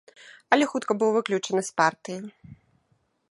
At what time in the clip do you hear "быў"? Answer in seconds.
1.03-1.11